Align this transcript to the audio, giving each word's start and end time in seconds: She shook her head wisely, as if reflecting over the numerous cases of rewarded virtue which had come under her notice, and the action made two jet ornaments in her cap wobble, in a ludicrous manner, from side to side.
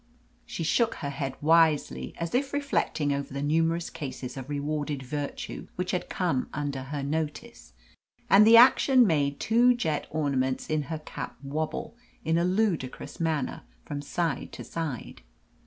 She 0.47 0.63
shook 0.63 0.95
her 0.95 1.11
head 1.11 1.35
wisely, 1.43 2.15
as 2.17 2.33
if 2.33 2.53
reflecting 2.53 3.13
over 3.13 3.31
the 3.31 3.43
numerous 3.43 3.91
cases 3.91 4.35
of 4.35 4.49
rewarded 4.49 5.03
virtue 5.03 5.67
which 5.75 5.91
had 5.91 6.09
come 6.09 6.49
under 6.55 6.81
her 6.85 7.03
notice, 7.03 7.73
and 8.27 8.43
the 8.47 8.57
action 8.57 9.05
made 9.05 9.39
two 9.39 9.75
jet 9.75 10.07
ornaments 10.09 10.65
in 10.71 10.81
her 10.89 10.97
cap 10.97 11.37
wobble, 11.43 11.95
in 12.25 12.39
a 12.39 12.43
ludicrous 12.43 13.19
manner, 13.19 13.61
from 13.85 14.01
side 14.01 14.51
to 14.53 14.63
side. 14.63 15.21